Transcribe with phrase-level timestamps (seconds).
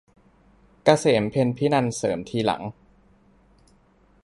[0.83, 2.63] เกษม เพ็ญภินันท์ เสริมทีหลัง